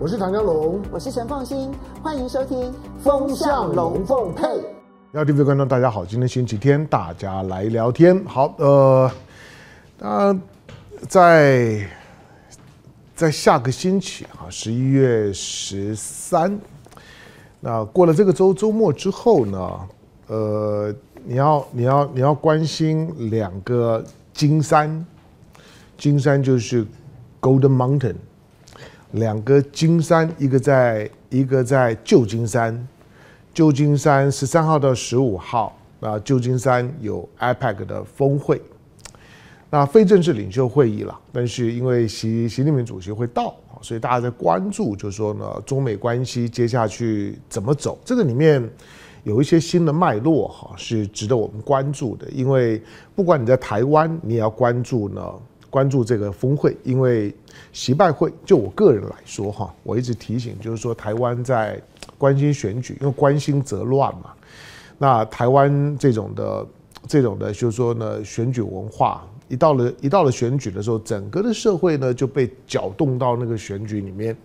[0.00, 4.44] 我是唐江龙，我是陈凤新，欢迎收听《风向龙凤配》。
[5.12, 8.24] 各位听众观众，大家好，今天星期天，大家来聊天。
[8.24, 9.10] 好，呃，
[9.98, 10.40] 那
[11.08, 11.84] 在
[13.16, 16.56] 在下个星期啊，十一月十三，
[17.58, 19.80] 那过了这个周周末之后呢，
[20.28, 20.94] 呃，
[21.24, 25.04] 你要你要你要关心两个金山，
[25.96, 26.86] 金山就是
[27.40, 28.14] Golden Mountain。
[29.12, 32.86] 两个金山，一个在一个在旧金山，
[33.54, 38.60] 旧金山十三号到十五号啊，旧金山有 APEC 的峰会，
[39.70, 47.98] 那非正式领袖会议了，但是因为习习近平主席会到，所以大家在关注，就是说呢，中美关系接下去怎么走？
[48.04, 48.62] 这个里面
[49.24, 52.82] 有一些新的脉络哈，是值得我们关注的，因为
[53.16, 55.22] 不管你在台湾，你也要关注呢。
[55.70, 57.34] 关注这个峰会，因为
[57.72, 61.80] 习拜会，就我个人来说哈，我一直提醒，就是说台湾在
[62.16, 64.32] 关心选举，因为关心则乱嘛。
[64.96, 66.66] 那台湾这种的
[67.06, 74.36] 这种的，就是说呢，选举文化一到了一到了选举的时候，整个的社会呢就被搅动到那个选举里面，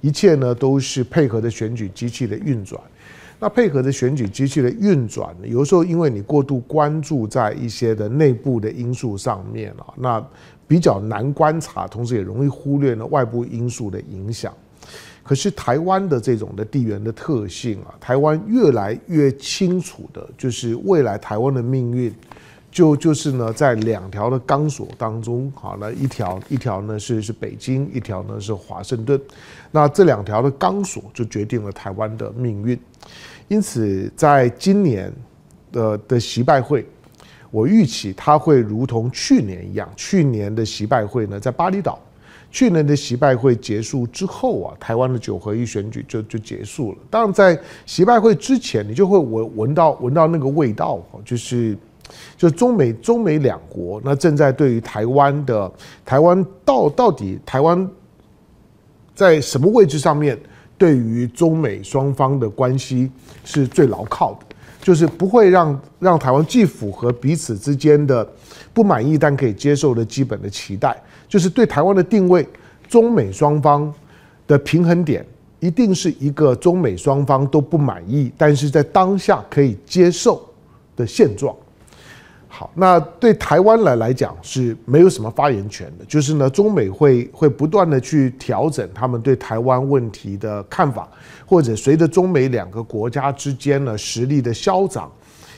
[0.00, 2.80] 一切呢都是配合着选举机器的运转。
[3.38, 10.26] 那配合着选举机器的运转，有时候因为你过度关注在一些的内部的因素上面啊，那。
[10.68, 14.52] 比较难观察，同时也容易忽略了外部因素的影响。
[15.22, 22.12] 可是台湾的这种的地缘的特性啊，台湾越来越清楚的，就是未来台湾的命运，
[22.68, 29.20] 就就是呢，在两条的钢索当中，好，那一条一条呢是是北京，一条呢是华盛顿。
[29.70, 32.76] 那这两条的钢索就决定了台湾的命运。
[33.48, 35.12] 因此，在今年
[35.72, 36.86] 的的习拜会。
[37.52, 41.98] 我预期他会如同去年一样，去年的习拜会呢，在巴厘岛，
[42.50, 46.98] 去年的习拜会结束之后啊，台湾的九合一选举就就结束了。
[47.08, 51.78] 当然，在习拜会之前，你就会闻闻到闻到那个味道，就是
[52.36, 55.72] 就中美中美两国那正在对于台湾的
[56.04, 57.88] 台湾到到底台湾
[59.14, 60.38] 在什么位置上面，
[60.78, 63.10] 对于中美双方的关系
[63.44, 64.46] 是最牢靠的。
[64.82, 68.24] 就是不会让让台湾既符合彼此之间的
[68.72, 70.96] 不满意但可以接受的基本的期待，
[71.28, 72.46] 就是对台湾的定位，
[72.86, 73.92] 中美双方
[74.46, 75.26] 的平衡点
[75.58, 80.48] 一定是一个中美双方都不满意，但是在当下可以接受
[80.94, 81.52] 的现状。
[82.58, 91.06] 好，那对台湾来来讲是没有什么发言权的，就是呢，中美会会不断的去调整他们对台湾问题的看法，
[91.44, 95.12] 或者随着中美两个国家之间呢实力的消长，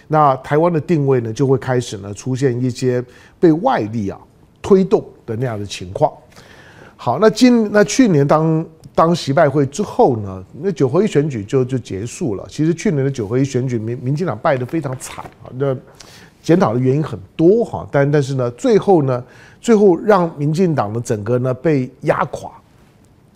[0.08, 3.00] 那台湾的定位呢就会开始呢出现一些
[3.38, 4.19] 被外力啊
[4.60, 6.12] 推动的那样的情况。
[6.97, 12.44] 好，那今那去年当当习拜会之后呢，那九合一选举就就结束了。
[12.50, 15.76] 其实去年的九合一选举，民民进党败得非常惨啊，那。
[16.48, 19.22] 检讨的原因很多哈，但但是呢，最后呢，
[19.60, 22.50] 最后让民进党的整个呢被压垮，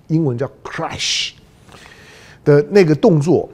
[0.06, 1.32] 英文叫 crash
[2.42, 3.46] 的那个动作，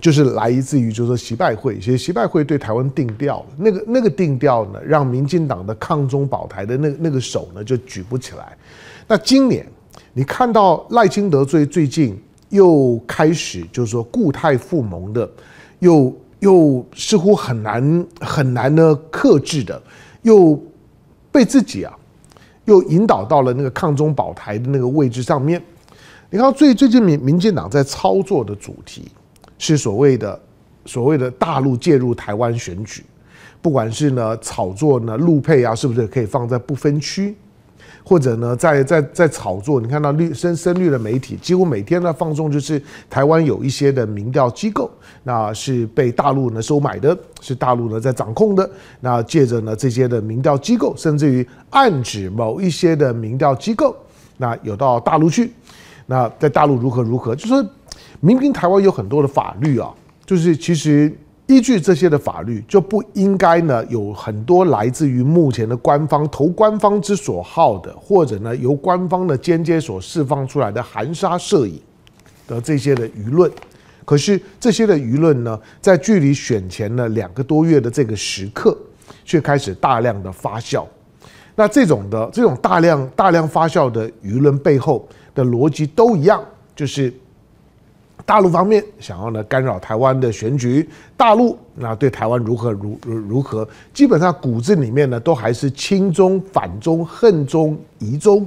[0.00, 8.56] 就是来自于就是说习拜会，其实习拜会对台湾定调，那个那个定调呢，让民进党的抗中保台的那那个手呢就举不起来。
[9.06, 9.66] 那今年
[10.14, 12.18] 你看到赖清德最最近
[12.48, 15.30] 又开始就是说故态复萌的，
[15.80, 16.10] 又。
[16.46, 19.82] 又似乎很难很难呢克制的，
[20.22, 20.56] 又
[21.32, 21.92] 被自己啊，
[22.66, 25.60] 又引导到了那个抗中保台的那个位置上面。
[26.30, 29.10] 你看最最近民民进党在操作的主题
[29.58, 30.40] 是所谓的
[30.84, 33.04] 所谓的大陆介入台湾选举，
[33.60, 37.34] 不管是呢炒作呢陆配啊，是不是可以放在不分区？
[38.08, 42.80] 或者呢，在在在炒作，你看到绿深深绿的媒体，几乎每天呢放送就是
[43.10, 44.88] 台湾有一些的民调机构，
[45.24, 48.70] 那是被大陆呢收买的，是大陆呢在掌控的。
[49.00, 53.96] 那借着呢这些的民调机构，甚至于暗指某一些的民调机构，
[54.36, 55.52] 那有到大陆去，
[56.06, 57.66] 那在大陆如何如何，就是说
[58.20, 59.92] 明明台湾有很多的法律啊，
[60.24, 61.12] 就是其实。
[61.46, 71.80] 依据这些的法律，就不应该呢有很多来自于目前的官方投官方之所好的，或者呢由官方的间接所释放出来的含沙射影
[72.48, 73.48] 的这些的舆论。
[74.04, 78.76] 可是这些的舆论呢，在距离选前呢两个多月的这个时刻，
[79.24, 80.84] 却开始大量的发酵。
[81.54, 86.44] 那这种的这种大量大量发酵的舆论背后的逻辑都一样，
[86.74, 87.12] 就是。
[88.26, 90.86] 大陆方面想要呢干扰台湾的选举，
[91.16, 98.44] 大陆那对台湾如何如如如何，基本上骨子里面呢都还是亲中、反中、恨中、疑中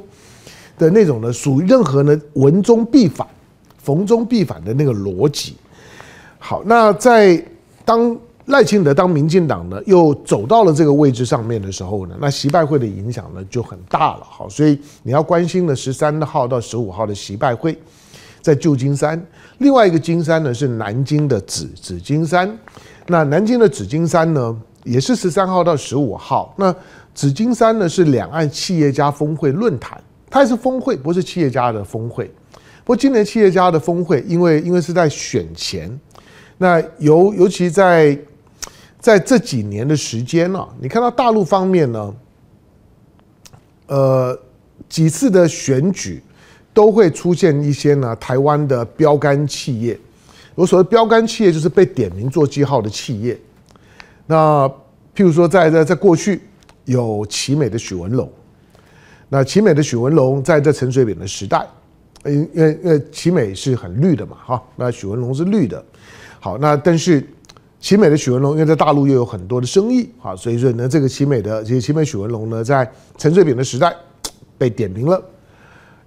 [0.77, 3.25] 的那种呢，属于任何呢文中必反、
[3.77, 5.55] 逢中必反的那个逻辑。
[6.37, 7.41] 好，那在
[7.85, 8.15] 当
[8.47, 14.23] 赖清德当民进党呢又走到了这个位置上面的时候呢，那习拜会的影响呢就很大了。
[14.27, 17.77] 好，所以你要关心的十三号到十五号的习拜会，
[18.41, 19.21] 在旧金山，
[19.59, 22.57] 另外一个金山呢是南京的紫紫金山。
[23.07, 26.53] 那南京的紫金山呢，也是十三号到十五号。
[26.57, 26.73] 那
[27.13, 32.25] 紫金山呢是两岸企业家峰会论坛，它也是峰会，不是企业家的峰会。
[32.83, 35.99] 不过今年企业家的峰会，因为因为是在选前，
[36.57, 38.17] 那尤尤其在
[38.99, 42.15] 在这几年的时间呢、啊，你看到大陆方面呢，
[43.87, 44.39] 呃，
[44.87, 46.21] 几次的选举
[46.79, 49.99] 都会出现一些呢台湾的标杆企业。
[50.55, 53.37] 我所谓标杆企业，就是被点名做记号的企业。
[54.25, 54.65] 那
[55.13, 56.39] 譬如说在，在在在过去
[56.85, 58.31] 有奇美的许文龙，
[59.27, 61.67] 那奇美的许文龙在这陈水扁的时代，
[62.23, 65.83] 因因为因奇美是很绿的嘛，哈，那许文龙是绿的。
[66.39, 67.21] 好，那但是
[67.81, 73.93] 奇美的许文龙，因为在大陆又有很多的生意，啊，所以说呢，这个奇美的这些奇美许文龙呢，在陈水扁的时代
[74.57, 75.21] 被点名了。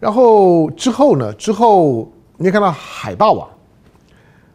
[0.02, 3.48] 然后之后呢，之后你看到海霸王。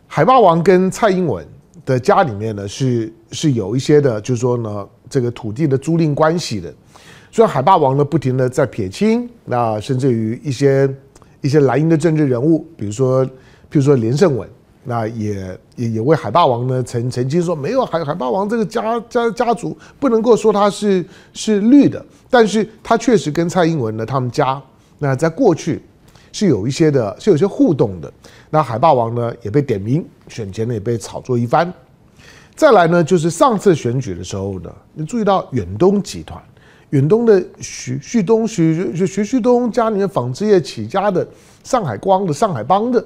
[0.05, 1.47] 海霸王跟蔡英文
[1.85, 6.73] 的家里面呢，是是有一些的，就是说呢，这个土地的租赁关系的。
[7.31, 10.93] 虽然海霸王呢不停的在撇清，那甚至于一些
[11.39, 13.29] 一些蓝营的政治人物，比如说，譬
[13.71, 14.49] 如说连胜文，
[14.83, 24.61] 那也也也为海霸王呢曾曾经说，没有海海霸王这个家家家族不能够说他是是绿的，但是他确实跟蔡英文呢他们家
[24.99, 25.81] 那在过去。
[26.33, 28.11] 是有一些的，是有些互动的。
[28.51, 31.73] 那海霸王呢也被点名，选前呢也被炒作一番。
[32.53, 36.39] 再来呢，就是上次选举的时候呢，你注意到远东集团，
[36.91, 41.27] 远东的徐旭东、徐徐徐旭东家里面纺织业起家的
[41.63, 43.03] 上海光的上海帮的，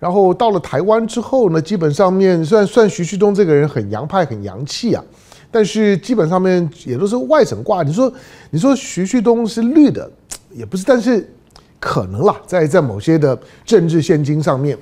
[0.00, 5.04] 然后到了台湾之后呢，基本上面虽然算徐旭东这个人很洋派、很洋气啊，
[5.52, 7.84] 但是基本上面也都是外省挂。
[7.84, 8.12] 你说
[8.50, 10.10] 你说徐旭东是绿的，
[10.56, 11.30] 也不是，但是。
[11.78, 14.76] 可能啦，在在某些的政治现金上面，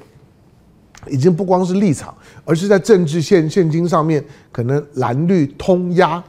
[1.11, 6.23] 已经不光是立场，而是在政治现现金上面，可能蓝绿通压。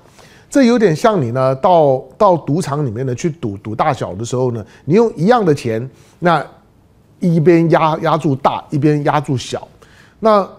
[0.50, 5.88] 这有点像你呢，到到赌场里面呢去赌赌大小的时候呢，你用一样的钱，
[6.18, 6.46] 那
[7.20, 9.66] 一边压压住大，一边压住小，
[10.20, 10.50] 那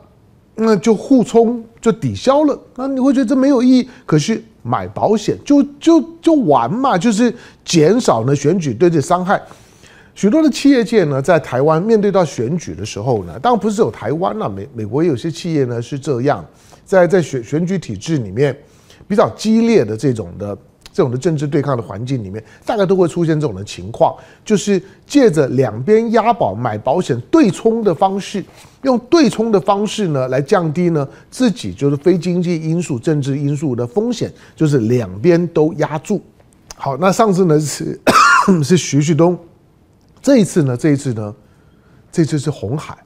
[0.54, 2.58] 那就互冲就抵消了。
[2.76, 7.32] 那你会觉得这没有意义，可是买保险就就就玩嘛，就是
[7.64, 9.40] 减少呢选举对这伤害。
[10.14, 16.44] 许多的企业界呢，在台湾面对到选举的时候呢，当然不是有台湾了，美美国有些企业呢是这样，
[16.84, 18.56] 在在选选举体制里面
[19.06, 20.56] 比较激烈的这种的
[20.96, 28.42] 这种的政治对抗的环境里面，大概都会出现这种的情况，就是借着两边押宝买保险对冲的方式，
[28.80, 36.22] 用对冲的方式呢来降低呢自己就是非经济因素、政治因素的风险，就是两边都压住。
[36.76, 38.00] 好，那上次呢是
[38.64, 39.38] 是徐旭东。
[40.22, 41.34] 这一次呢，这一次呢，
[42.10, 42.96] 这次是红海，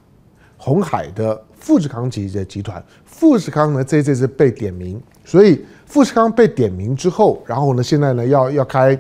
[0.56, 5.60] 红海的富士康集的集团，富士康呢，这这次被点名，所以
[5.90, 8.96] 富士康被点名之后，然后呢，现在呢要要开，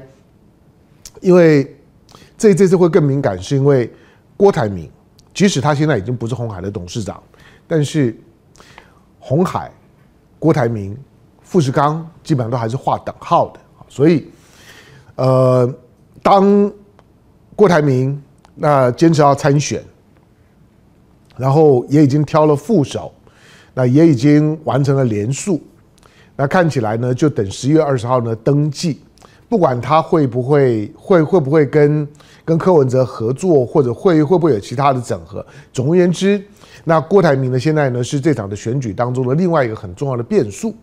[1.20, 1.74] 因为
[2.36, 3.90] 这这次会更敏感，是因为
[4.36, 4.90] 郭台铭，
[5.32, 7.22] 即使他现在已经不是鸿海的董事长，
[7.68, 8.14] 但是
[9.20, 9.70] 鸿海、
[10.38, 10.98] 郭台铭、
[11.40, 14.28] 富士康基本上都还是划等号的，所以，
[15.14, 15.72] 呃，
[16.22, 16.70] 当。
[17.56, 18.18] 郭台铭
[18.54, 19.84] 那坚持要参选，
[21.36, 23.12] 然后也已经挑了副手，
[23.74, 25.60] 那也已经完成了连署，
[26.40, 28.98] 那看起来呢，就等十一月二十号呢登记，
[29.46, 32.08] 不管他会不会会会不会跟
[32.46, 35.44] 跟柯文哲合作，或者会会不会有其他的整合。
[35.70, 36.42] 总而言之，
[36.84, 40.74] 那郭台铭呢现在呢是这场的选举当中的另外一个很重要的变数。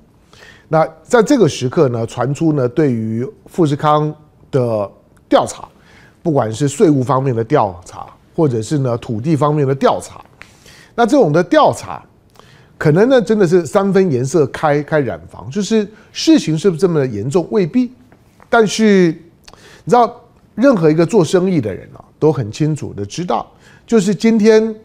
[0.67, 4.13] 那在这个时刻呢，传出呢对于富士康
[4.51, 4.87] 的
[5.27, 5.67] 调查。
[6.21, 10.21] 不管是税务方面的调查，或者是呢土地方面的调查，
[10.93, 12.05] 那这种的调查，
[12.77, 17.91] 可能呢真的是三分颜色开开染房，就是事情是不是这么严重未必，
[18.49, 19.07] 但是
[19.83, 20.13] 你知道，
[20.55, 23.49] 任何一个做生意的人啊，都很清楚的知道，
[23.85, 24.75] 就是今天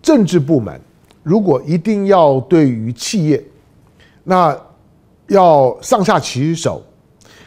[0.00, 0.80] 政治部门
[1.22, 3.42] 如果一定要对于企业，
[4.24, 4.56] 那
[5.28, 6.82] 要上下其手。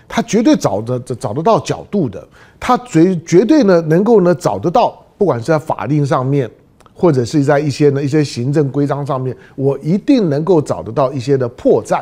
[0.08, 2.26] 他绝对找得找得到角度的，
[2.60, 6.48] 他绝绝对呢能够呢找得到，不管是在法令上面，
[6.96, 12.02] 或者是在一些呢一些行政规章上面，我一定能够找得到一些的破绽。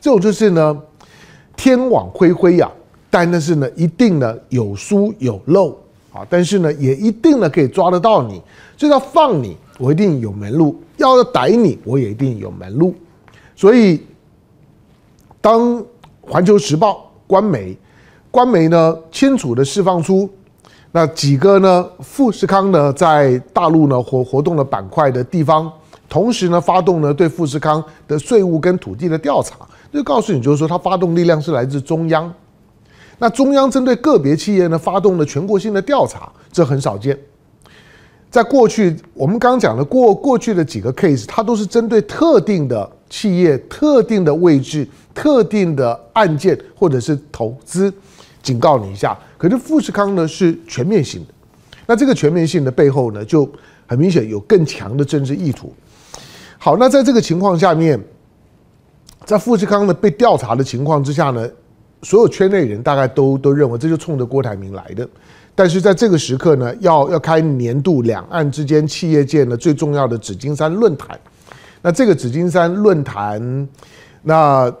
[0.00, 0.78] 这种就是呢
[1.56, 2.70] 天网恢恢呀，
[3.10, 5.70] 但那是呢一定呢有疏有漏
[6.12, 8.40] 啊，但是呢，也一定呢可以抓得到你，
[8.76, 12.94] 就要放你，我一定有门路；要逮你，我也一定有门路。
[13.54, 14.00] 所以，
[15.40, 15.60] 当
[16.22, 16.92] 《环球时报》
[17.26, 17.76] 官媒，
[18.30, 20.28] 官媒呢清楚地释放出
[20.96, 25.70] 那几个呢富士康呢在大陆呢活活动的板块的地方，
[26.08, 29.56] 同时呢发动呢对富士康的税务跟土地的调查，
[29.92, 32.32] 就告诉你就是说，它发动力量是来自中央。
[33.18, 37.14] 那中央针对个别企业呢发动了全国性的调查，这很少见。
[38.30, 47.92] 在过去我们刚刚讲的过过去的几个 case，它都是针对特定的企业、特定的位置、特定的案件或者是投资，
[48.42, 49.14] 警告你一下。
[49.38, 51.34] 可是富士康呢是全面性的，
[51.86, 53.50] 那这个全面性的背后呢，就
[53.86, 55.72] 很明显有更强的政治意图。
[56.58, 58.02] 好，那在这个情况下面，
[59.24, 61.48] 在富士康呢被调查的情况之下呢，
[62.02, 65.06] 所有圈内人大概都都认为这就冲着郭台铭来的，
[65.54, 71.18] 但是在这个时刻呢，要要开年度两岸之间企业界呢最重要的紫金山论坛，
[71.82, 73.68] 那这个紫金山论坛，
[74.22, 74.72] 那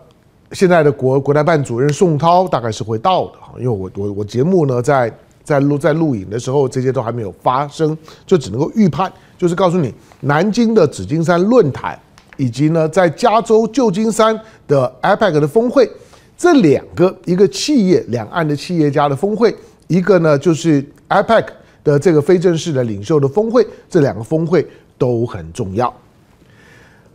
[0.52, 5.12] 现在的国国台办主任宋涛大概是会到的哈，因为我我我节目呢在
[5.42, 11.98] 在录在录影的时候，这些都还没有发生，就只能够预判，就是告诉你南京的紫金山论坛，
[12.36, 14.38] 以及呢在加州旧金山
[14.68, 15.90] 的 APEC 的峰会。
[16.38, 19.54] 这两个，一个企业两岸的企业家的峰会，
[19.86, 21.46] 一个呢就是 APEC
[21.82, 24.66] 的这个非正式的领袖的峰会，这两个峰会
[24.98, 25.92] 都很重要。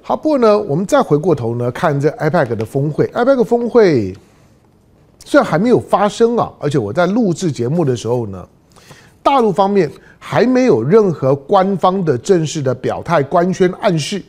[0.01, 4.15] 好，不过呢，我们再回过头呢看这 APEC 的峰会，APEC 峰会
[5.23, 8.47] 虽然还没有发生啊，而且我在录制节目的时候呢，
[9.21, 9.89] 大陆方面
[10.19, 14.21] 还没有任何官方的正式的表态、官宣暗示，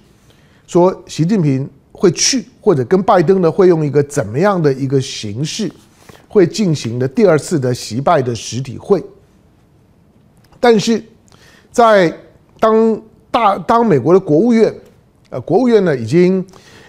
[0.67, 1.69] 说习近平。
[1.95, 5.71] 会去或者跟拜登呢会用一个怎么样的一个形式
[6.26, 9.00] 会进行的第二次的习拜的实体会，
[10.59, 11.00] 但是
[11.71, 12.12] 在
[12.59, 13.00] 当
[13.31, 14.75] 大当美国的国务院
[15.33, 16.45] 呃国务院呢已经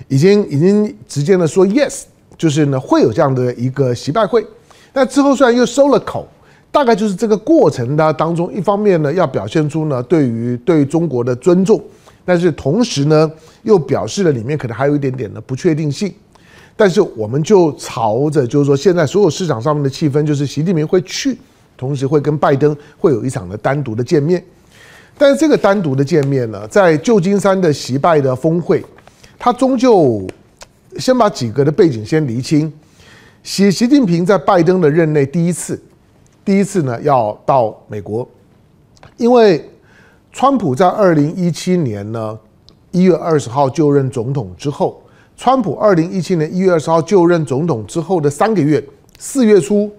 [0.10, 2.04] 已经已经直接的说 yes，
[2.38, 4.46] 就是呢会有这样的一个习拜会，
[4.92, 6.28] 那之后虽然又收了口，
[6.70, 11.82] 大概就是这个过程的当中，一方面呢要表现出呢对于对中国的尊重。
[12.26, 13.30] 但是同时呢，
[13.64, 16.14] 又表示了里面可能还有一点点的不确定性。
[16.76, 21.38] 但是我们就朝着就是说，现在所有市场上面的气氛就是习近平会去，
[21.76, 24.42] 同时会跟拜登会有一场的单独的见面。
[25.18, 28.84] 但是这个单独的见面呢，在旧金山的习拜的峰会，
[29.38, 30.26] 他终究
[30.98, 32.72] 先把几个的背景先厘清。
[33.44, 35.82] 习习近平在拜登的任内第一次，
[36.46, 38.28] 第一次呢要到美国，
[39.18, 39.70] 因为。
[40.36, 42.36] 川普在二零一七年呢
[42.90, 45.00] 一月二十号就任总统之后，
[45.38, 48.84] 川普二零一七年一月二十号就任总统之后的三个月，
[49.20, 49.92] 四月初，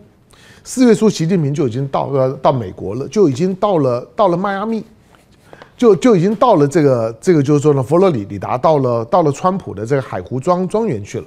[0.65, 4.85] 四月初习近平就已经到呃到美国了，就已经到了到了迈阿密，
[5.77, 11.27] 就就已经到了这个这个就是说呢佛罗里达到了到了川普的这个海湖庄庄园去了。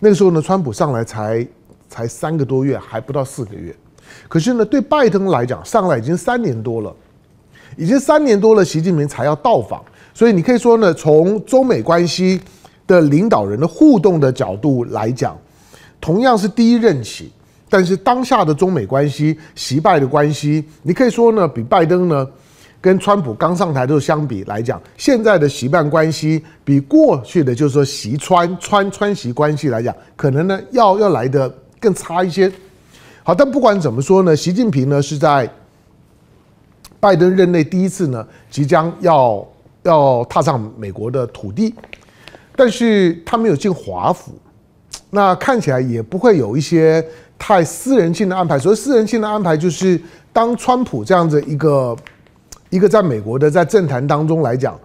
[0.00, 1.46] 那个时候呢，川普上来才
[1.88, 3.74] 才三个多月，还不到四个月，
[4.28, 6.94] 可是呢，对拜登来讲，上来已经三年多了。
[7.76, 9.80] 已经三年多了，习近平才要到访，
[10.12, 12.40] 所以你可以说呢，从中美关系
[12.84, 15.38] 的领导人的互动的角度来讲，
[16.00, 17.30] 同样是第一任期，
[17.68, 22.26] 但是当下的中美关系、习拜的关系，你可以说呢，比拜登呢
[22.80, 32.50] 跟川普刚上台的时候相比来讲，现在的习办关系比过去的就是说习川川川习关系来讲，可能呢要要来得更差一些。
[33.22, 35.50] 好，但不管怎么说呢，习近平呢是在。
[37.02, 39.48] 拜登任内第一次呢，即将要
[39.84, 41.74] 要踏上美国的土地，
[42.54, 44.32] 但是他没有进华府，
[45.08, 47.02] 那看起来也不会有一些
[47.38, 48.58] 太私人性的安排。
[48.58, 49.98] 所谓私人性的安排，就是
[50.30, 51.96] 当川普这样子一个
[52.70, 54.78] 一个在美国的在政坛当中来讲，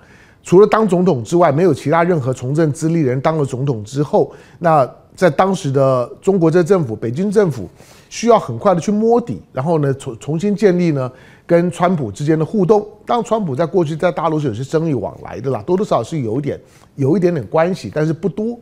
[0.44, 7.70] 除了当总统之外，没有其他任何从政资历的人当了总统之后，那在当时的中国这政府，北京政府
[8.10, 11.10] 需要很快的去摸底，然后呢重重新建立呢。
[11.48, 16.60] 跟川普之间的互动，当然川普在过去在大陆是有些生意往来的啦，多多少少是有一点
[16.96, 18.58] 有一点点关系，但是不多。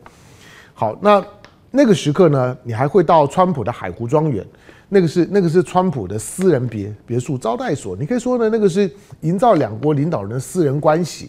[0.74, 1.24] 好，那
[1.70, 4.46] 那个时刻呢，你还会到川普的海湖庄园，
[4.94, 8.90] 那个是那个是川普的私人别别墅招待所，你可以说呢，那个是
[9.22, 11.28] 营造两国领导人的私人关系。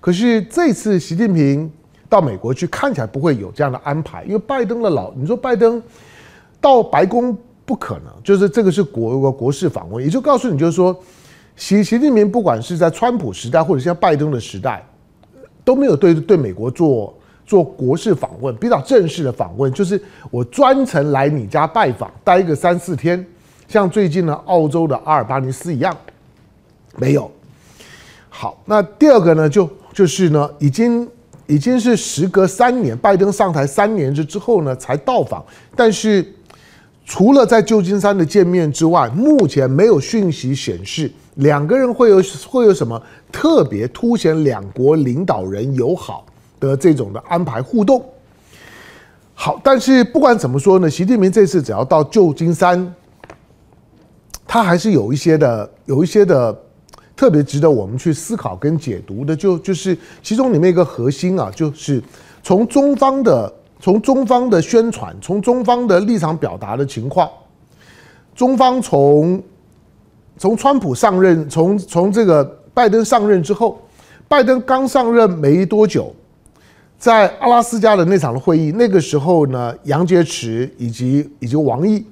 [0.00, 1.68] 可是这次习近平
[2.08, 5.82] 到美国去，看起来不会有这样的安排，因为拜登的老，你说拜登
[6.60, 7.36] 到白宫。
[7.68, 10.98] 不可能，就是这个是国国国事访问，也就告诉你，就是说，
[11.54, 14.82] 习习近平不管是在川普时代或者像拜登的时代，
[15.62, 17.14] 都没有对对美国做
[17.48, 19.98] 做国事访问，比较正式的访问，就是
[20.30, 23.24] 我专程来你家拜访，待个三四天，
[23.66, 25.96] 像最近呢澳洲的阿尔巴尼斯一样，
[26.98, 27.30] 没有。
[28.28, 31.08] 好，那第二个呢，就就是呢，已经
[31.46, 35.42] 已经是时隔三年，拜登上台三年之之后呢，才到访，
[35.74, 36.22] 但是
[37.06, 43.02] 除了在旧金山的见面之外，目前没有讯息显示两个人会有会有什么
[43.32, 46.26] 特别凸显两国领导人友好
[46.60, 48.04] 的这种的安排互动。
[49.34, 52.92] 好，但是不管怎么说呢，习近平这次只要到旧金山，
[54.46, 56.56] 他还是有一些的，有一些的
[57.14, 62.02] 特别值得我们去思考跟解读的，就就是其中里面一个核心啊，就是
[62.42, 67.30] 从中方的从中方的宣传，从中方的立场表达的情况，
[68.34, 69.40] 中方从
[70.36, 73.80] 从川普上任，从从这个拜登上任之后，
[74.26, 76.12] 拜登刚上任没多久。
[76.98, 82.04] 在阿拉斯加的那场的会议，那个时候呢，杨洁篪以及以及王毅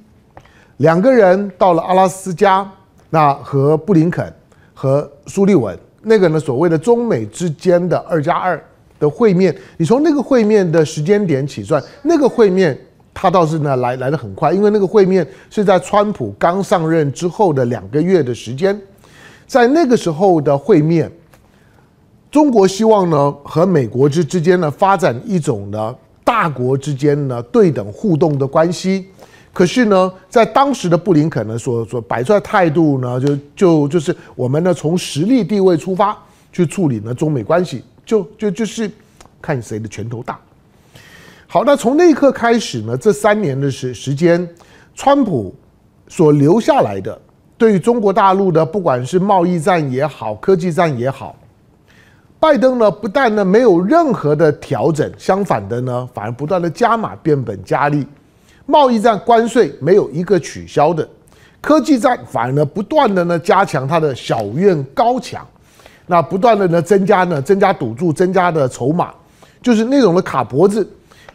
[0.76, 2.64] 两个人到了阿拉斯加，
[3.10, 4.32] 那和布林肯
[4.72, 8.62] 和苏利文那个呢所谓的中美之间的二加二
[9.00, 12.78] 的会面，你从那个会面的时间点起算，那个会面
[13.12, 18.80] 他倒是呢来来得很快，因为那个会面是在川普刚上任之后的两个月的时间，
[19.48, 21.10] 在那个时候的会面。
[22.36, 29.06] 中国希望呢和美国之之间呢发展一种呢大国之间呢对等互动的关系，
[29.54, 36.14] 可是呢在当时的布林肯呢所所摆出来态度呢就就就是我们呢从实力地位出发
[36.52, 38.90] 去处理呢中美关系，就就就是
[39.40, 40.38] 看谁的拳头大。
[41.46, 44.46] 好，那从那一刻开始呢，这三年的时时间，
[44.94, 45.54] 川普
[46.06, 47.18] 所留下来的
[47.56, 51.34] 对于中国大陆的不管是贸易战也好，科技战也好。
[52.38, 58.06] 拜登呢，不但呢没有任何的调整，相反的呢，反而不断的加码变本加厉。
[58.66, 61.08] 贸易战关税没有一个取消的，
[61.60, 65.46] 科技战反而呢不断的呢加强它的小院高墙，
[66.06, 69.12] 那不断的呢增加呢增加赌注，增加的筹码，
[69.62, 70.86] 就是那种的卡脖子。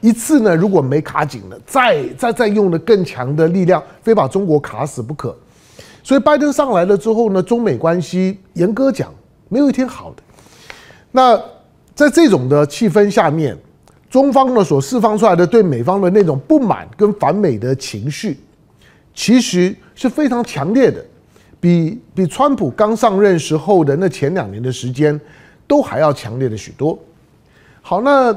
[0.01, 5.35] 一次呢如果没卡紧了，再再再用的更强的力量，非把中国卡死不可。
[6.03, 9.11] 所以拜登上来了之后呢，中美关系严格讲
[9.49, 10.23] 没有一天好的。
[11.11, 11.37] 那
[11.93, 13.57] 在这种的气氛下面，
[14.09, 18.39] 中方呢所释放出来的对美方的那种不满跟反美的情绪，
[19.13, 21.05] 其实是非常强烈的，
[21.59, 25.19] 比比川普刚上任时候的那前两年的时间
[25.67, 26.97] 都还要强烈的许多。
[27.81, 28.35] 好，那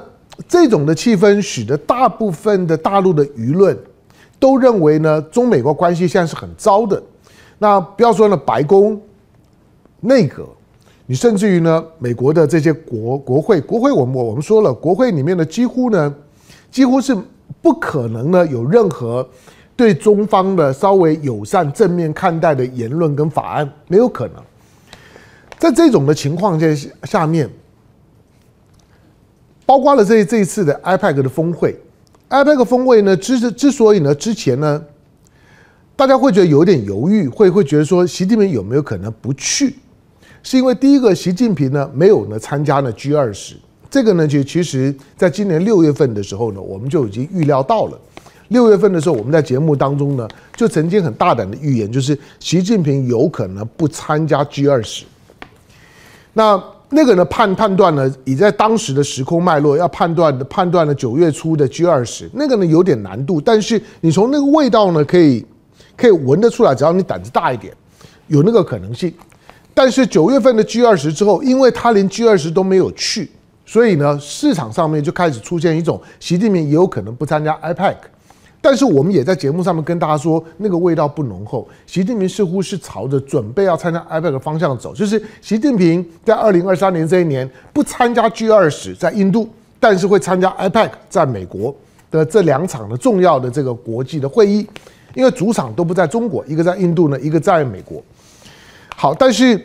[0.48, 3.76] 这种的气氛使得大部分的大陆的舆论
[4.40, 7.00] 都认为呢，中美国关系现在是很糟的。
[7.58, 9.00] 那不要说呢，白宫、
[10.00, 10.44] 内阁。
[11.06, 16.14] 你甚至于呢，美国的这些国国会，国会我们我们说了，国会里面的几乎呢，
[16.70, 17.14] 几乎是
[17.60, 19.28] 不可能呢有任何
[19.76, 24.36] 对中方的稍微友善正面看待的言论跟法案，没有可能。
[25.58, 27.50] 在这种的情况下下面，
[29.66, 31.78] 包括了这这一次的 IPEC 的峰会
[32.30, 34.82] ，IPEC 峰会呢之之所以呢之前呢，
[35.96, 39.74] 大家会觉得有点犹豫，会会觉得说习近平有没有可能不去？
[40.44, 43.56] 是因为第一个，习近平呢没有呢参加呢 G 二十，
[43.90, 47.98] 这个呢就其实在今年六月份的时候呢，我们就已经预料到了。
[48.48, 55.06] 六月份的时候，我们在节目当中呢就曾经很大胆的预言，就是习近平有可能不参加 G 二十。
[56.34, 65.44] 那那个呢判判断呢，已在当时的时空脉络要判断判断了九月初的 G 二十，那个呢有点难度，但是你从那个味道呢可以
[65.96, 67.74] 可以闻得出来，只要你胆子大一点，
[68.26, 69.10] 有那个可能性。
[69.74, 73.28] 但是九月份的 G 二十之后，因为他连 G 二十都没有去，
[73.66, 77.96] 所以呢，市场上面就开始出现一种习近平也有可能不参加 IPEC。
[78.60, 81.68] 但是我们也在节目上面跟大家说，那个味道不浓厚。
[81.86, 89.48] 习近平似乎是朝着准备要参加 IPEC 的方向走，就是习近平在二零二三年这一年不参加 G 二十在印度，
[89.80, 91.74] 但是会参加 IPEC 在美国
[92.10, 94.66] 的这两场的重要的这个国际的会议，
[95.14, 98.02] 因为主场都不在中国，一个在印度呢，一个在美国。
[98.96, 99.62] 好，但是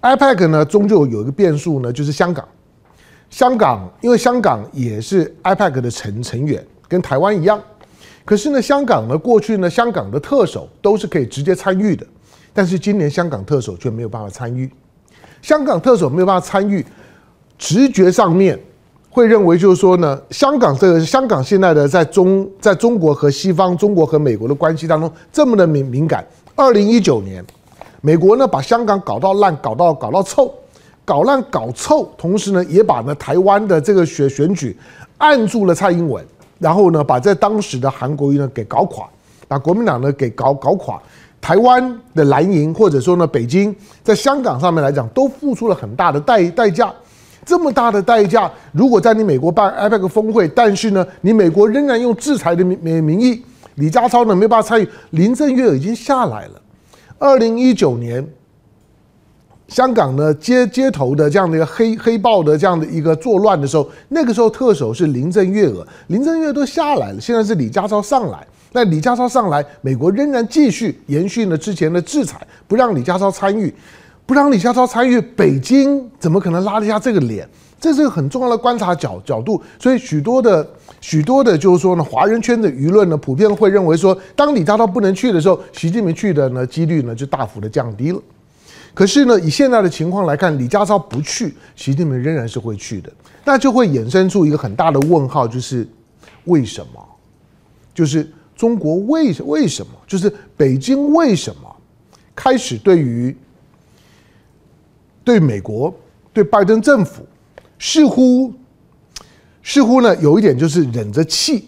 [0.00, 2.46] IPAC 呢，终究有一个变数呢，就是香港。
[3.30, 7.60] 香港因为香港也是 IPAC 的成成员，跟台湾一样。
[8.24, 12.06] 可是呢，香港呢，过去呢，香港的特首都是可以直接参与的，
[12.52, 14.70] 但是今年香港特首却没有办法参与。
[15.42, 16.84] 香港特首没有办法参与，
[17.58, 18.58] 直觉上面
[19.10, 26.24] 会认为就是说呢，香港这个香港现在的在中在中国和西方、中国和美国的关系当中这么的敏敏感。
[26.56, 27.44] 二零一九年，
[28.00, 30.54] 美国呢把香港搞到烂，搞到搞到臭，
[31.04, 34.76] 搞烂搞臭，同时呢也把呢台湾的这个选选举
[35.18, 36.24] 按住了蔡英文，
[36.60, 39.04] 然后呢把在当时的韩国瑜呢给搞垮，
[39.48, 41.00] 把国民党呢给搞搞垮。
[41.40, 46.92] 台湾的蓝营或者说呢北京，在香港上面来讲，都付出了很大的代代价。
[47.44, 53.44] 这么大的代价，如果在你美国办 APEC 峰会，但是呢，你美国仍然用制裁的名名名义，
[53.76, 56.62] 李家超呢没办法参与，林郑月娥已经下来了。
[57.18, 58.26] 二零一九年，
[59.68, 68.46] 香港呢街街头的这样的一个黑黑暴的这样的一个作乱的时候，那个时候特首是林郑月娥，林郑月娥都下来了，现在是李家超上来。
[68.72, 73.72] 那李家超上来，美国仍然继续延续了之前的制裁，不让李家超参与，
[74.26, 77.48] 不让李家超参与，北京怎么可能拉得下这个脸？
[77.80, 79.62] 这是个很重要的观察角角度。
[79.78, 80.68] 所以许多的
[81.04, 88.18] 许多的，就是说呢，华人圈的舆论呢，普遍会认为说，当李家超不能去的时候，习近平去的呢几率呢就大幅的降低了。
[88.94, 93.12] 可是呢，以现在的情况来看，李家超不去，习近平仍然是会去的，
[93.44, 95.86] 那就会衍生出一个很大的问号，就是
[96.46, 97.06] 为什么？
[97.92, 98.26] 就是。
[98.56, 101.76] 中国为为什么就是北京为什么
[102.36, 103.36] 开始对于
[105.24, 105.92] 对美国
[106.32, 107.26] 对拜登政府
[107.80, 108.54] 似乎
[109.64, 111.66] 似乎呢有一点就是忍着气，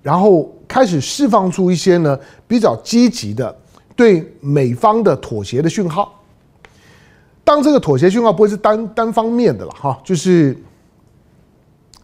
[0.00, 3.54] 然后开始释放出一些呢比较积极的
[3.94, 6.18] 对美方的妥协的讯号。
[7.44, 10.56] 当这个妥协讯号不会是单单方面的了哈，就是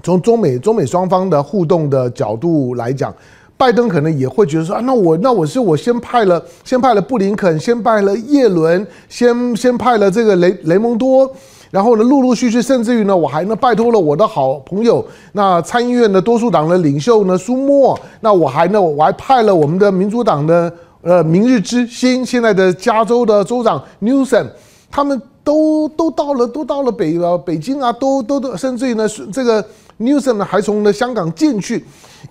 [0.03, 3.15] 从中美中美双方的互动的角度来讲。
[3.57, 11.29] 拜登可能也会觉得说啊，那我那我是我先派了先派了布林肯，先派了叶伦，先先派了这个雷雷蒙多，
[11.71, 24.47] 然后呢，陆陆续续，甚至于呢，我还呢拜托了我的好朋友，那参议院的多数党的领袖呢舒默，那我还呢我还派了我们的民主党的呃明日之星，现在的加州的州长 Newsom，
[24.91, 29.65] 他们都都到了都到了北呃北京啊，都都都甚至于呢这个
[29.99, 31.85] Newsom 呢还从呢香港进去。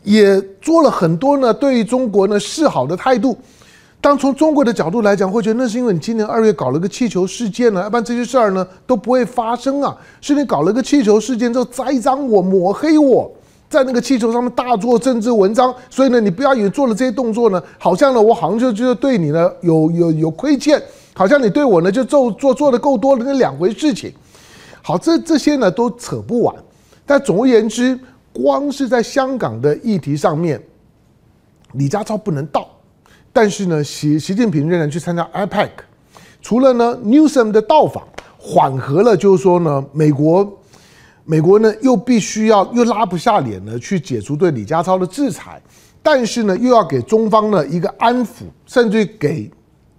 [0.03, 3.37] 也做了很多呢，对中国呢示好的态度。
[3.99, 9.97] 当从中国的角度来讲，会觉得那是因为你今年二月搞了个气球事件呢，要不然这些事儿呢都不会发生啊。
[10.21, 13.29] 是你搞了个气球事件之后栽赃我、抹黑我，
[13.69, 15.73] 在那个气球上面大做政治文章。
[15.89, 20.81] 所以呢，你不要以为做了这些动作呢，好像呢我好像就就对你呢有有有亏欠，
[21.13, 24.13] 好像你对我呢就做做做的够多了，那两回事情。
[24.81, 26.55] 好，这这些呢都扯不完。
[27.05, 27.99] 但总而言之。
[28.33, 30.61] 光是在香港的议题上面，
[31.73, 32.69] 李家超不能到，
[33.31, 35.69] 但是呢，习习近平仍然去参加 APEC。
[36.41, 40.59] 除了呢，Newsom 的到访缓和了，就是说呢，美国
[41.25, 45.61] 美国呢又必须要又拉不下脸呢去解除对李家超的制裁，
[46.01, 49.51] 但是呢又要给中方呢一个安抚，甚至于给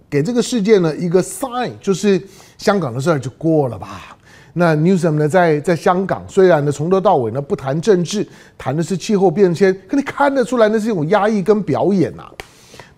[0.09, 2.19] 给这个世界呢一个 sign，就是
[2.57, 4.17] 香港的事儿就过了吧。
[4.53, 12.31] 那 Newsom 呢，在在香港，虽然呢从头到尾呢不谈政治，谈的是气候变迁，可你看得出来那是一种压抑跟表演呐、啊。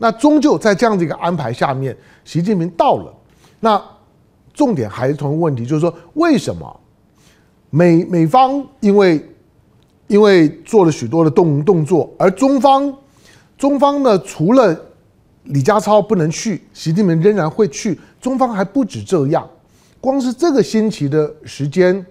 [0.01, 3.13] 那终究在这样的一个安排下面，习近平到了。
[3.59, 3.79] 那
[4.51, 6.79] 重点还是同一个问题，就是说为什么
[7.69, 9.23] 美美方因为
[10.07, 12.91] 因为做了许多的动动作，而中方
[13.59, 14.75] 中方呢除了
[15.43, 17.99] 李家超不能去，习近平仍然会去。
[18.19, 19.47] 中方还不止这样。
[19.99, 22.03] 光是这个星期的时间，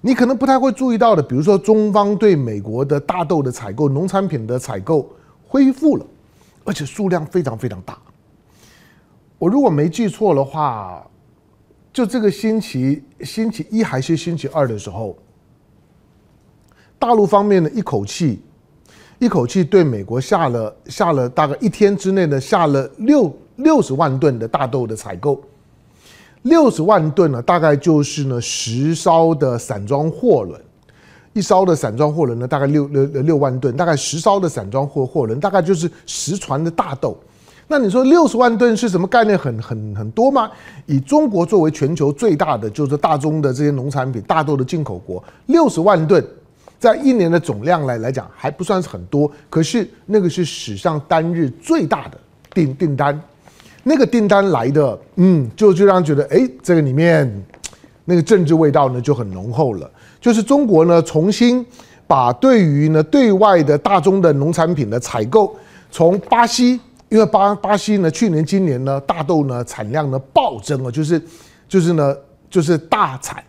[0.00, 5.06] 你可能不太会注意到的，比如说中方对美国的大豆的采购、农产品的采购
[5.46, 6.06] 恢复了，
[6.66, 7.96] 而且数量非常非常大。
[9.38, 11.06] 我如果没记错的话，
[11.92, 15.16] 就这个星期星期一还是星期二的时候，
[16.98, 18.42] 大陆方面呢一口气
[19.18, 25.42] 一口气对美国下了下了大概一天之内呢下了六六十万吨的大豆的采购。
[26.42, 30.60] 六十万吨呢，大概就是呢十艘的散装货轮，
[31.36, 37.14] 一艘的散装货轮呢大概六六六万吨，大概十艘的散装货货轮大概就是十船的大豆。
[37.68, 39.36] 那你说六十万吨是什么概念？
[39.38, 40.50] 很很很多吗？
[40.86, 46.26] 以中国作为全球最大的就是大宗的这些农产品大豆的进口国，六十万吨
[46.78, 52.18] 在一年的总量来来讲还不算是很多，可是那个是史上单日最大的
[52.54, 53.20] 订订单。
[53.82, 57.30] 那个订单来的，嗯，就就让人觉得，哎，这个里面
[58.04, 59.88] 那个政治味道呢就很浓厚了。
[60.26, 61.64] 就是中国呢重新
[62.04, 65.54] 把对于呢对外的大宗的农产品的采购，
[65.88, 71.22] 从巴西，因为巴巴西呢去年今年呢大豆呢产量呢暴增啊，就是
[71.68, 72.12] 就是呢
[72.50, 73.40] 就是大产，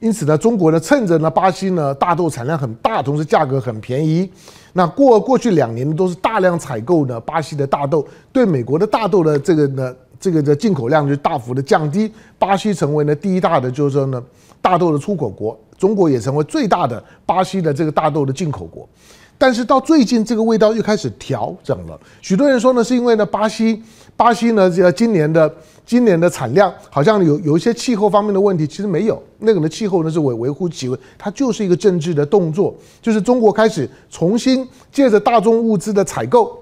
[0.00, 4.26] 因此呢中国呢趁着呢巴西呢大豆产量很大，同时价格很便宜。
[4.72, 14.24] 那过过去两年都是大量采购呢巴西的大豆，对美国的大豆的这个呢这个的进口量就大幅的降低，巴西成为呢第一大的就是说呢
[14.62, 18.88] 大豆的出口国，中国也成为最大的巴西的这个大豆的进口国。
[19.36, 21.98] 但是到最近这个味道又开始调整了。
[22.20, 23.82] 许多人说呢，是因为呢巴西
[24.16, 25.52] 巴西呢这今年的
[25.84, 36.56] 今年的产量好像有有一些气候方面的问题，其实没有，那个的气候呢是维维护其位，它就是一个政治的动作，就是中国开始重新借着大宗物资的采购，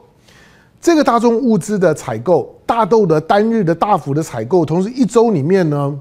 [0.80, 6.00] 这个大宗物资的采购，大豆的单日的大幅的采购，同时一周里面呢。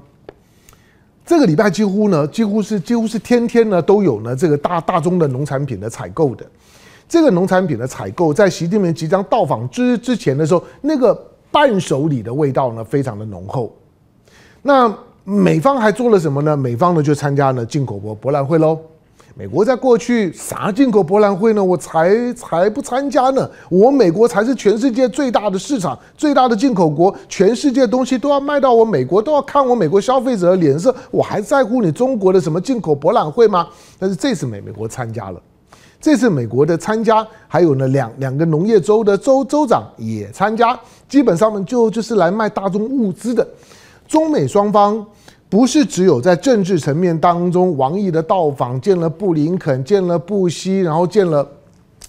[1.30, 6.44] 这个礼拜几乎呢，几乎是几乎是天天呢都有呢这个大大宗的农产品的采购的。
[7.08, 11.16] 这个农产品的采购，在习近平即将到访之之前的时候，那个
[11.52, 13.72] 伴手礼的味道呢非常的浓厚。
[14.60, 16.56] 那美方还做了什么呢？
[16.56, 18.76] 美方呢就参加了进口博博览会喽。
[19.36, 21.64] 美国在过去啥进口博览会呢？
[21.64, 23.48] 我才才不参加呢！
[23.70, 33.68] 我美国才是全世界最大的市场，最大的进口国，全世界东西都要卖到我美国，都要看我美国消费者的脸色，我还在乎你中国的什么进口博览会吗？
[33.98, 35.40] 但是这次美美国参加了，
[36.00, 43.46] 这次美国的参加，还有呢两两个农业州的州州长也参加，基本上呢就就是来卖大宗物资的，
[44.08, 45.06] 中美双方。
[45.50, 51.44] 不是只有在政治层面当中，王毅的到访见了布林肯，见了布希，然后见了，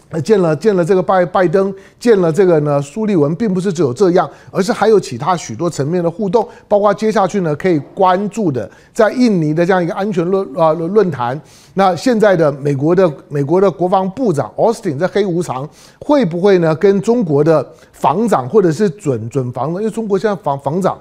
[0.09, 11.41] 呃，见了见了这个拜拜登，见了这个呢苏利文，并不是只有这样，而是还有其他许多层面的互动，包括接下去呢可以关注的，在印尼的这样一个安全论啊论坛，
[11.73, 15.67] 那现在的美国的美国的国防部长奥斯汀在黑无常
[15.99, 20.95] 会不会呢跟中国的防长或者是准准防呢，因为中国现在防防长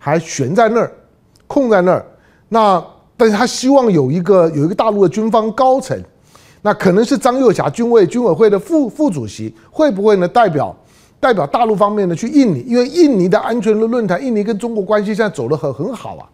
[0.00, 0.90] 还悬在那儿。
[1.46, 2.04] 空在那儿，
[2.48, 2.84] 那
[3.16, 5.98] 但是他希望有一个有一个大陆的军方高层，
[6.60, 10.76] 那可能是张又侠军委军委会的副副主席，会不会呢代表
[11.18, 12.62] 代表大陆方面呢去印尼？
[12.66, 16.28] 因为印尼的安全的论坛，印尼跟中国关系现在走得很很好啊。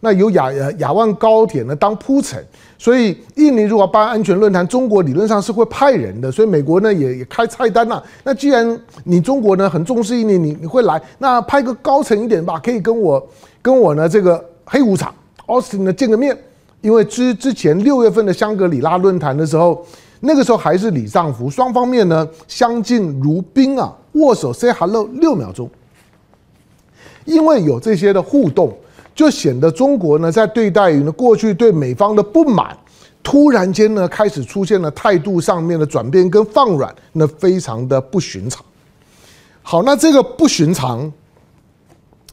[0.00, 2.40] 那有亚亚万高铁呢当铺陈，
[2.78, 8.00] 所以印尼如果办安全论坛，中国理论上是会派人的，所以美国呢也也开菜单了。
[8.22, 13.28] 那既然你中国呢很重视印尼，你你会来，那派个高层一点吧，可以跟我
[13.60, 14.44] 跟我呢这个。
[14.70, 15.12] 黑无常，
[15.46, 16.36] 奥斯汀呢见个面，
[16.82, 19.82] 因为之之前六月份的香格里拉论坛的时候，
[20.20, 25.68] 那个时候还是李尚福，双方面呢相敬如宾啊，握手 say hello 六秒钟。
[27.24, 28.76] 因为有这些的互动，
[29.14, 32.76] 就显得中国呢在对待于呢过去对美方的不满，
[33.22, 38.62] 突然间呢开始出现了态度上面的转变跟放软，那非常的不寻常。
[39.62, 41.10] 好，那这个不寻常。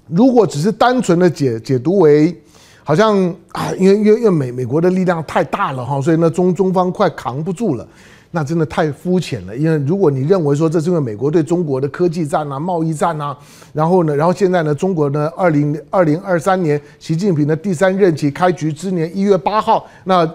[0.07, 2.35] 如果只是单纯的解解读为，
[2.83, 3.17] 好像
[3.51, 7.87] 啊，因为因为因为美美国的力量太大了哈，所以呢中中方快扛不住了，
[8.29, 9.57] 那真的太肤浅了。
[9.57, 13.35] 因为如果你认为说这是因为美国对中国的科技战啊、贸易战啊，
[13.73, 20.29] 然后呢，然后现在呢，中国呢，二零二零二三年习近平的第三任期开局之年一月八号，那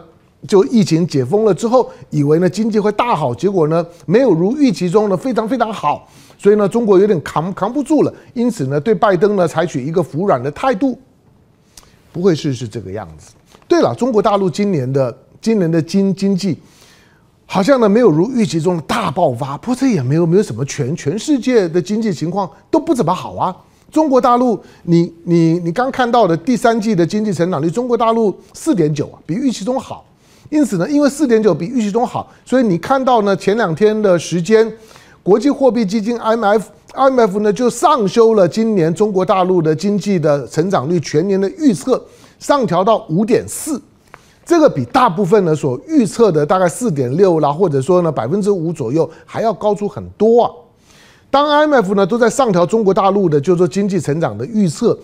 [0.49, 6.09] 就疫情解封了之后，以为呢经济会大好，结果呢没有如预期中的非常非常好。
[6.43, 10.99] 所以呢，中国有点扛扛不住了，因此呢，对拜登呢采取一个服软的态度，
[12.11, 13.33] 不会是是这个样子。
[13.69, 16.57] 对了，中国大陆今年的今年的经经济
[17.45, 23.55] 好像呢没有如预期中的大爆发，不过这也没有没有什么全全世界的经济情况都不怎么好啊。
[23.93, 30.07] 中国大陆，你你你刚看到的第三季的经济成长率，中国大陆四点九啊，比预期中好。
[30.49, 34.67] 因此呢，因为四点九比预期中好，所以你看到呢前两天的时间。
[35.23, 42.03] 国际货币基金 IMF，IMF 呢就上修了今年中国大陆的经济的成长率全年的预测，
[42.39, 43.81] 上调到五点四，
[44.47, 50.51] 这个比大部分呢所预测的大概四点六啦，或者说呢百分之五左右还要高出很多啊。
[51.31, 54.99] 当 IMF 呢都在上调中国大陆的就是说经济成长的预测，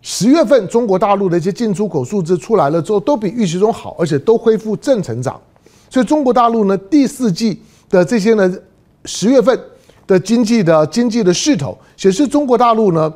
[0.00, 5.40] 十月份中国大陆的一些进出口数字出来了之后，都比预期中好，而且都恢复正成长，
[5.90, 8.56] 所以中国大陆呢第四季的这些呢。
[9.06, 9.58] 十月份
[10.06, 13.12] 的经济的经济的势头显示，中国大陆呢，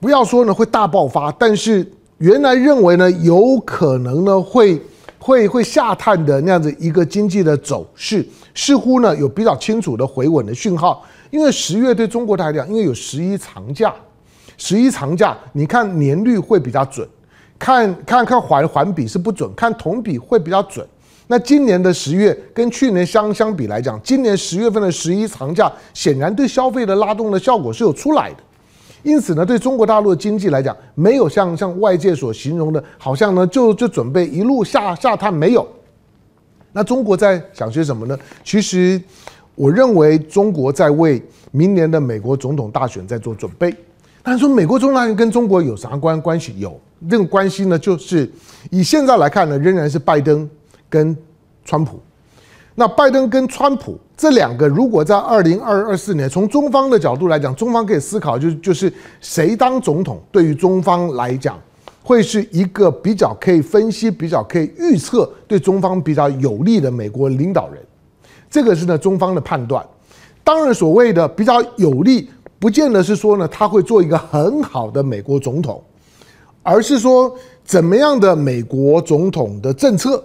[0.00, 1.86] 不要说呢会大爆发，但是
[2.18, 4.80] 原来认为呢有可能呢会
[5.18, 11.04] 会会下探的那样子一个经济的走势，似乎呢有比较清楚的回稳的讯号。
[11.30, 13.92] 因为十月对中国来讲，因为有十一长假，
[14.56, 17.06] 十一长假，你看年率会比较准，
[17.58, 20.86] 看看看环环比是不准，看同比会比较准。
[21.28, 28.36] 那今年的十月跟去年相相比来讲，今年十月份的十一长假显然对消费的拉动的效果是有出来的，
[29.02, 35.66] 因此呢，对中国大陆的经济来讲，没有像像外界所形容的，好像呢就就准备一路下下探没有。
[36.72, 38.16] 那中国在想些什么呢？
[38.44, 39.00] 其实
[39.56, 43.74] 我认为中国在为明年的美国总统大选在做准备。
[44.22, 46.54] 但是说美国总统大选跟中国有啥关关系？
[46.60, 48.30] 有这个关系呢，就是
[48.70, 50.48] 以现在来看呢，仍然是拜登。
[50.96, 51.14] 跟
[51.62, 52.00] 川普，
[52.74, 61.58] 那拜登跟川普这两个如果在二零二二四年，从中方的角度来讲，中方可以思考，就就是谁当总统，对于中方来讲，
[62.02, 67.82] 会是一个比较可以分析、比较可以预测、对中方比较有利的美国领导人。
[68.48, 69.84] 这个是呢中方的判断。
[70.42, 75.82] 当然，所谓的比较有利，不见得是说呢他会做一个很好的美国总统，
[76.62, 80.24] 而是说怎么样的美国总统的政策。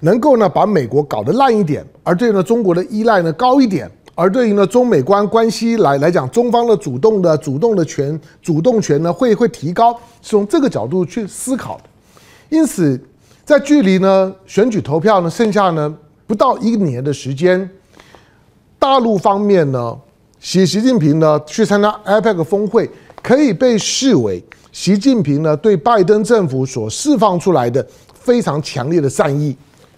[0.00, 11.84] 能够呢把美国搞得烂一点，而对呢中国的依赖呢高一点，而对于呢中美关关系来来讲，中方的主动的主动的权主动权呢会会提高，是从这个角度去思考的。
[12.50, 13.00] 因此，
[13.44, 15.92] 在距离呢选举投票呢剩下呢
[16.26, 17.68] 不到一年的时间，
[18.78, 19.98] 大陆方面呢
[20.38, 22.88] 习习近平呢去参加 APEC 峰会，
[23.22, 29.56] 可以被视为习近平呢对拜登政府所释放出来的非常强烈的善意。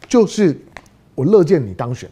[0.08, 0.58] 就是
[1.14, 2.08] 我乐见你当选，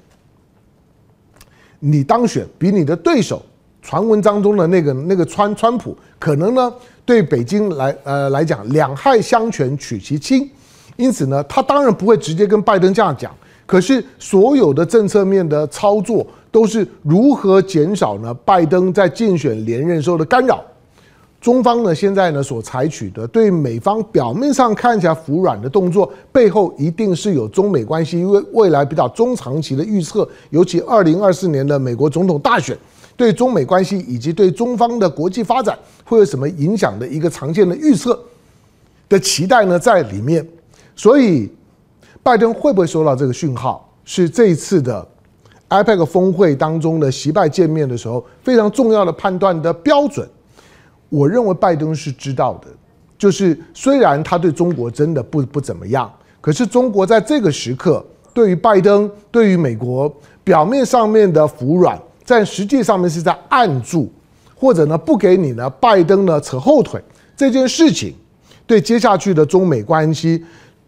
[1.81, 3.43] 你当选比你的对手
[3.81, 6.73] 传闻当中的那个那个川川普可能呢
[7.05, 10.49] 对北京来呃来讲两害相权取其轻，
[10.97, 20.63] 因此呢他当然不会直接跟拜登这样讲，可是所有的政策面的操作都是如何减少呢拜登在竞选连任时候的干扰。
[21.47, 32.77] 中方呢，现在呢所采取的对美方表面上看起来服软的动作，背后一定是有中美关系，因为未来比较中长期的预测，尤其二零二四年的美国总统大选，
[33.17, 38.19] 对中美关系以及对中方的国际发展会有什么影响的一个常见的预测
[39.09, 40.45] 的期待呢，在里面。
[40.97, 41.49] 所以，
[42.25, 45.07] 拜登会不会收到这个讯号，是这一次的
[45.69, 50.29] APEC 峰会当中的习拜见面的时候非常重要的判断的标准。
[51.09, 52.69] 我认为拜登是知道的，
[53.17, 64.11] 就是虽然他对中国真的不不怎么样，可是中国在这个时刻对于拜登、对于美国表面上面的服软，在实际上面是在按住，
[64.55, 67.01] 或者呢不给你呢拜登呢扯后腿
[67.37, 68.15] 这件事情，
[68.67, 70.45] 对接下去的中美关系，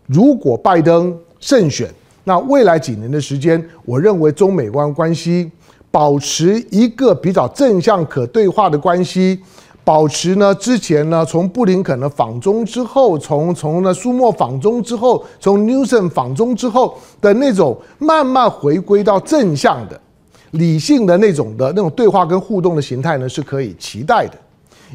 [0.06, 1.88] 如果拜登胜选，
[2.24, 5.50] 那未来几年的时间，我认为中美关关系
[5.90, 9.40] 保持一个比较正向可对话的关系。
[9.88, 10.54] 保持呢？
[10.56, 11.24] 之前呢？
[11.24, 19.98] 从布林肯的访中之后，从从呢苏莫访中之后，从 Newson 访中之后的那种慢慢回归到正向的、
[20.50, 24.34] 理性的那种的那种对话跟互动的形态呢，是可以期待的。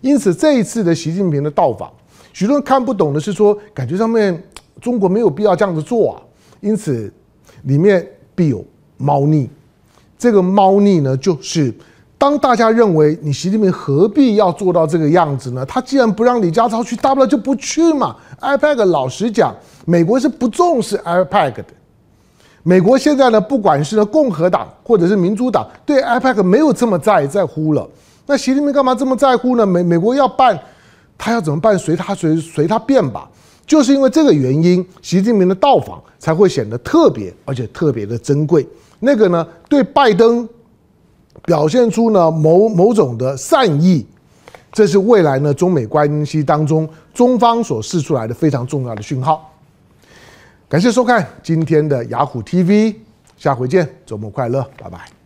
[0.04, 1.92] 因此，这一次的习近平的到访，
[2.32, 4.44] 许多人看不懂的是说，感觉上面
[4.80, 6.22] 中国没有必要这样子做啊。
[6.62, 7.12] 因此，
[7.64, 8.64] 里面必有
[8.98, 9.50] 猫腻。
[10.20, 11.74] 这个猫腻呢，就是。
[12.24, 15.66] 当大家认为你习近平何必要做到这个样子呢？
[15.66, 18.16] 他既然不让李家超去，大不了就不去嘛。
[18.40, 21.66] IPAC 老实讲，美国是不重视 IPAC 的。
[22.64, 27.86] 美国现在呢，不管是共和党或者是民主党，对 IPAC 没有这么在在乎了。
[28.26, 29.66] 那习近平干嘛这么在乎呢？
[29.66, 30.58] 美美国要办，
[31.18, 31.78] 他要怎么办？
[31.78, 33.30] 随他随随他便吧。
[33.68, 38.66] 就是因为这个原因，习近平的到访才会显得特别而且特别的珍贵。
[39.02, 40.48] 那个呢，对拜登。
[41.46, 44.06] 表现出呢某某种的善意，
[44.72, 49.54] 这是未来呢中美关系当中中方所释出来的非常重要的讯号。
[50.70, 52.96] 感谢收看今天的雅虎 TV，
[53.38, 55.23] 下回见，周末快乐，拜拜。